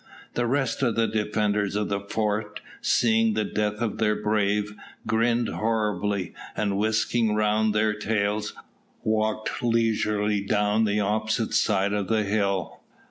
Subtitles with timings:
[0.33, 4.73] The rest of the defenders of the fort, seeing the death of their brave,
[5.05, 8.55] grinned horribly, and, whisking round their tails,
[9.03, 12.79] walked leisurely down the opposite side of the hill.